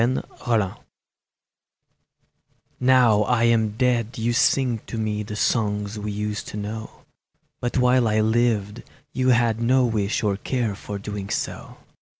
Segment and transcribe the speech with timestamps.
[0.03, 0.73] AN UPBRAIDING
[2.79, 7.03] NOW I am dead you sing to me The songs we used to know,
[7.59, 8.81] But while I lived
[9.13, 11.77] you had no wish Or care for doing so.